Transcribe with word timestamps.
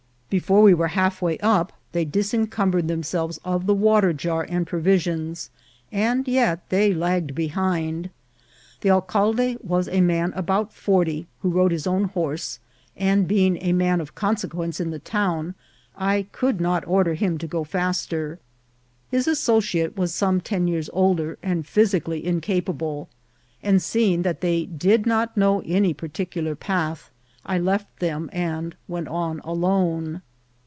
Before 0.31 0.61
we 0.61 0.73
were 0.73 0.87
half 0.87 1.21
way 1.21 1.37
up 1.39 1.73
they 1.91 2.05
disencumber 2.05 2.79
ed 2.79 2.87
themselves 2.87 3.37
of 3.43 3.65
the 3.65 3.73
water 3.73 4.13
jar 4.13 4.47
and 4.47 4.65
provisions, 4.65 5.49
and 5.91 6.25
yet 6.25 6.61
they 6.69 6.93
lagged 6.93 7.35
behind. 7.35 8.09
The 8.79 8.91
alcalde 8.91 9.57
was 9.61 9.89
a 9.89 9.99
man 9.99 10.31
about 10.33 10.71
forty, 10.71 11.27
who 11.41 11.49
rode 11.49 11.73
his 11.73 11.85
own 11.85 12.05
horse, 12.05 12.59
and 12.95 13.27
being 13.27 13.57
a 13.59 13.73
man 13.73 13.99
of 13.99 14.15
con 14.15 14.37
sequence 14.37 14.79
in 14.79 14.91
the 14.91 14.99
town, 14.99 15.53
I 15.97 16.27
could 16.31 16.61
not 16.61 16.87
order 16.87 17.15
him 17.15 17.37
to 17.39 17.45
go 17.45 17.65
fast 17.65 18.13
er; 18.13 18.39
his 19.09 19.27
associate 19.27 19.97
was 19.97 20.13
some 20.15 20.39
ten 20.39 20.65
years 20.65 20.89
older, 20.93 21.39
and 21.43 21.65
physi 21.67 22.01
cally 22.01 22.25
incapable; 22.25 23.09
and 23.61 23.81
seeing 23.81 24.21
that 24.21 24.39
they 24.39 24.63
did 24.63 25.05
not 25.05 25.35
know 25.35 25.61
any 25.65 25.93
particular 25.93 26.55
path, 26.55 27.09
I 27.43 27.57
left 27.57 27.97
them 27.99 28.29
and 28.31 28.75
went 28.87 29.07
on 29.07 29.39
alone. 29.39 30.21